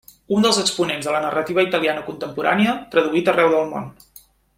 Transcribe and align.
És 0.27 0.31
un 0.35 0.45
dels 0.45 0.59
exponents 0.59 1.09
de 1.09 1.11
la 1.15 1.19
narrativa 1.25 1.65
italiana 1.67 2.05
contemporània, 2.07 2.77
traduït 2.97 3.31
arreu 3.35 3.53
del 3.57 3.71
món. 3.75 3.91